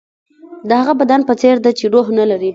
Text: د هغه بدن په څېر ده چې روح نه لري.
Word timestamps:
د 0.67 0.69
هغه 0.79 0.93
بدن 1.01 1.21
په 1.29 1.33
څېر 1.41 1.55
ده 1.63 1.71
چې 1.77 1.85
روح 1.93 2.07
نه 2.17 2.25
لري. 2.31 2.49